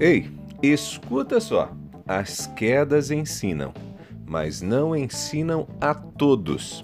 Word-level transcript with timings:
Ei, 0.00 0.30
escuta 0.62 1.38
só. 1.40 1.70
As 2.08 2.46
quedas 2.56 3.10
ensinam, 3.10 3.74
mas 4.26 4.62
não 4.62 4.96
ensinam 4.96 5.68
a 5.78 5.92
todos. 5.92 6.82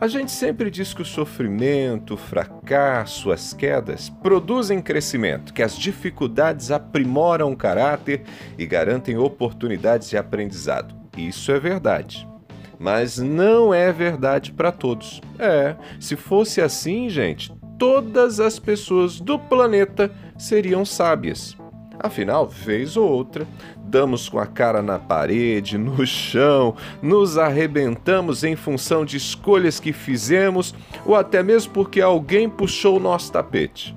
A 0.00 0.06
gente 0.06 0.30
sempre 0.30 0.70
diz 0.70 0.94
que 0.94 1.02
o 1.02 1.04
sofrimento, 1.04 2.14
o 2.14 2.16
fracasso, 2.16 3.32
as 3.32 3.52
quedas 3.52 4.08
produzem 4.08 4.80
crescimento, 4.80 5.52
que 5.52 5.64
as 5.64 5.76
dificuldades 5.76 6.70
aprimoram 6.70 7.50
o 7.50 7.56
caráter 7.56 8.22
e 8.56 8.64
garantem 8.64 9.18
oportunidades 9.18 10.08
de 10.08 10.16
aprendizado. 10.16 10.94
Isso 11.16 11.50
é 11.50 11.58
verdade. 11.58 12.28
Mas 12.78 13.18
não 13.18 13.74
é 13.74 13.92
verdade 13.92 14.52
para 14.52 14.70
todos. 14.70 15.20
É, 15.40 15.74
se 15.98 16.14
fosse 16.14 16.60
assim, 16.60 17.08
gente, 17.08 17.52
todas 17.76 18.38
as 18.38 18.60
pessoas 18.60 19.18
do 19.18 19.40
planeta 19.40 20.12
seriam 20.38 20.84
sábias. 20.84 21.56
Afinal, 22.00 22.46
vez 22.46 22.96
ou 22.96 23.08
outra, 23.08 23.46
damos 23.76 24.28
com 24.28 24.38
a 24.38 24.46
cara 24.46 24.80
na 24.80 24.98
parede, 24.98 25.76
no 25.76 26.06
chão, 26.06 26.76
nos 27.02 27.36
arrebentamos 27.36 28.44
em 28.44 28.54
função 28.54 29.04
de 29.04 29.16
escolhas 29.16 29.80
que 29.80 29.92
fizemos 29.92 30.74
ou 31.04 31.16
até 31.16 31.42
mesmo 31.42 31.72
porque 31.72 32.00
alguém 32.00 32.48
puxou 32.48 32.96
o 32.96 33.00
nosso 33.00 33.32
tapete. 33.32 33.96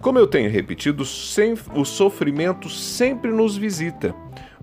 Como 0.00 0.18
eu 0.18 0.26
tenho 0.26 0.50
repetido, 0.50 1.04
o 1.04 1.84
sofrimento 1.84 2.68
sempre 2.68 3.30
nos 3.30 3.56
visita. 3.56 4.14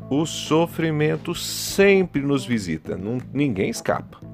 O 0.10 0.26
sofrimento 0.26 1.36
sempre 1.36 2.22
nos 2.22 2.46
visita, 2.46 3.00
ninguém 3.34 3.70
escapa. 3.70 4.27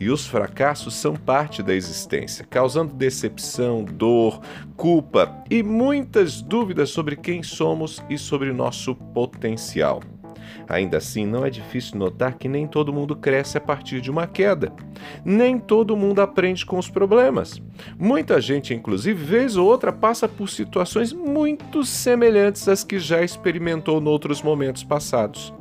E 0.00 0.08
os 0.08 0.26
fracassos 0.26 0.94
são 0.94 1.14
parte 1.14 1.62
da 1.62 1.74
existência, 1.74 2.46
causando 2.48 2.94
decepção, 2.94 3.84
dor, 3.84 4.40
culpa 4.74 5.44
e 5.50 5.62
muitas 5.62 6.40
dúvidas 6.40 6.88
sobre 6.88 7.16
quem 7.16 7.42
somos 7.42 8.02
e 8.08 8.16
sobre 8.16 8.50
nosso 8.50 8.94
potencial. 8.94 10.00
Ainda 10.68 10.98
assim, 10.98 11.26
não 11.26 11.44
é 11.44 11.50
difícil 11.50 11.98
notar 11.98 12.34
que 12.34 12.48
nem 12.48 12.66
todo 12.66 12.92
mundo 12.92 13.14
cresce 13.14 13.58
a 13.58 13.60
partir 13.60 14.00
de 14.00 14.10
uma 14.10 14.26
queda. 14.26 14.72
Nem 15.24 15.58
todo 15.58 15.96
mundo 15.96 16.20
aprende 16.20 16.64
com 16.64 16.78
os 16.78 16.88
problemas. 16.88 17.60
Muita 17.98 18.40
gente, 18.40 18.72
inclusive, 18.72 19.22
vez 19.22 19.56
ou 19.56 19.66
outra, 19.66 19.92
passa 19.92 20.28
por 20.28 20.48
situações 20.48 21.12
muito 21.12 21.84
semelhantes 21.84 22.68
às 22.68 22.84
que 22.84 22.98
já 22.98 23.22
experimentou 23.22 24.00
em 24.00 24.06
outros 24.06 24.42
momentos 24.42 24.84
passados. 24.84 25.52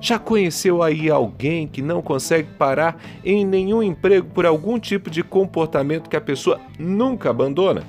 Já 0.00 0.18
conheceu 0.18 0.82
aí 0.82 1.08
alguém 1.08 1.66
que 1.66 1.80
não 1.80 2.02
consegue 2.02 2.48
parar 2.58 3.00
em 3.24 3.44
nenhum 3.44 3.82
emprego 3.82 4.28
por 4.34 4.44
algum 4.44 4.78
tipo 4.78 5.10
de 5.10 5.22
comportamento 5.22 6.10
que 6.10 6.16
a 6.16 6.20
pessoa 6.20 6.60
nunca 6.78 7.30
abandona? 7.30 7.82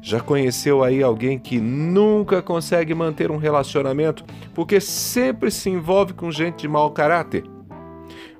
Já 0.00 0.20
conheceu 0.20 0.84
aí 0.84 1.02
alguém 1.02 1.38
que 1.38 1.58
nunca 1.58 2.40
consegue 2.40 2.94
manter 2.94 3.30
um 3.30 3.36
relacionamento 3.36 4.24
porque 4.54 4.80
sempre 4.80 5.50
se 5.50 5.68
envolve 5.68 6.12
com 6.12 6.30
gente 6.30 6.60
de 6.60 6.68
mau 6.68 6.90
caráter? 6.90 7.44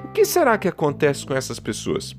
O 0.04 0.08
que 0.08 0.24
será 0.24 0.56
que 0.56 0.68
acontece 0.68 1.26
com 1.26 1.34
essas 1.34 1.58
pessoas? 1.58 2.14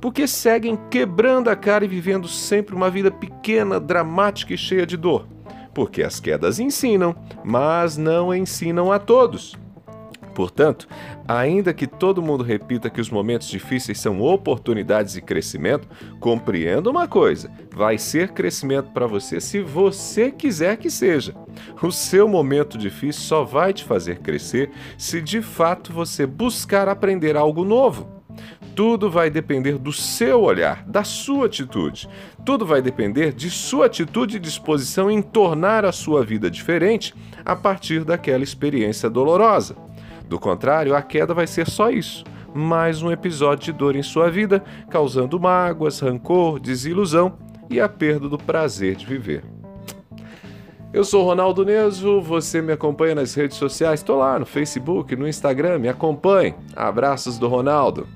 Porque 0.00 0.26
seguem 0.26 0.78
quebrando 0.90 1.50
a 1.50 1.56
cara 1.56 1.84
e 1.84 1.88
vivendo 1.88 2.28
sempre 2.28 2.74
uma 2.74 2.88
vida 2.88 3.10
pequena, 3.10 3.80
dramática 3.80 4.54
e 4.54 4.58
cheia 4.58 4.86
de 4.86 4.96
dor. 4.96 5.26
Porque 5.74 6.02
as 6.02 6.20
quedas 6.20 6.60
ensinam, 6.60 7.16
mas 7.44 7.96
não 7.96 8.32
ensinam 8.32 8.92
a 8.92 8.98
todos. 8.98 9.56
Portanto, 10.34 10.88
ainda 11.26 11.72
que 11.72 11.86
todo 11.86 12.22
mundo 12.22 12.42
repita 12.42 12.90
que 12.90 13.00
os 13.00 13.08
momentos 13.08 13.48
difíceis 13.48 14.00
são 14.00 14.20
oportunidades 14.20 15.14
de 15.14 15.22
crescimento, 15.22 15.88
compreenda 16.18 16.90
uma 16.90 17.06
coisa: 17.06 17.50
vai 17.72 17.96
ser 17.96 18.32
crescimento 18.32 18.90
para 18.90 19.06
você 19.06 19.40
se 19.40 19.60
você 19.60 20.30
quiser 20.30 20.76
que 20.76 20.90
seja. 20.90 21.34
O 21.80 21.92
seu 21.92 22.28
momento 22.28 22.76
difícil 22.76 23.22
só 23.22 23.44
vai 23.44 23.72
te 23.72 23.84
fazer 23.84 24.18
crescer 24.18 24.70
se 24.98 25.22
de 25.22 25.40
fato 25.40 25.92
você 25.92 26.26
buscar 26.26 26.88
aprender 26.88 27.36
algo 27.36 27.64
novo. 27.64 28.14
Tudo 28.74 29.08
vai 29.08 29.30
depender 29.30 29.78
do 29.78 29.92
seu 29.92 30.42
olhar, 30.42 30.84
da 30.84 31.04
sua 31.04 31.46
atitude. 31.46 32.08
Tudo 32.44 32.66
vai 32.66 32.82
depender 32.82 33.32
de 33.32 33.48
sua 33.48 33.86
atitude 33.86 34.36
e 34.36 34.40
disposição 34.40 35.08
em 35.08 35.22
tornar 35.22 35.84
a 35.84 35.92
sua 35.92 36.24
vida 36.24 36.50
diferente 36.50 37.14
a 37.44 37.54
partir 37.54 38.04
daquela 38.04 38.42
experiência 38.42 39.08
dolorosa. 39.08 39.76
Do 40.28 40.38
contrário, 40.38 40.94
a 40.94 41.02
queda 41.02 41.34
vai 41.34 41.46
ser 41.46 41.68
só 41.68 41.90
isso 41.90 42.24
mais 42.54 43.02
um 43.02 43.10
episódio 43.10 43.64
de 43.64 43.72
dor 43.72 43.96
em 43.96 44.02
sua 44.02 44.30
vida, 44.30 44.62
causando 44.88 45.40
mágoas, 45.40 45.98
rancor, 45.98 46.60
desilusão 46.60 47.36
e 47.68 47.80
a 47.80 47.88
perda 47.88 48.28
do 48.28 48.38
prazer 48.38 48.94
de 48.94 49.04
viver. 49.04 49.42
Eu 50.92 51.02
sou 51.02 51.24
Ronaldo 51.24 51.64
Neso, 51.64 52.20
você 52.20 52.62
me 52.62 52.72
acompanha 52.72 53.16
nas 53.16 53.34
redes 53.34 53.56
sociais, 53.56 53.98
estou 53.98 54.18
lá 54.18 54.38
no 54.38 54.46
Facebook, 54.46 55.16
no 55.16 55.26
Instagram, 55.26 55.80
me 55.80 55.88
acompanhe. 55.88 56.54
Abraços 56.76 57.36
do 57.36 57.48
Ronaldo. 57.48 58.06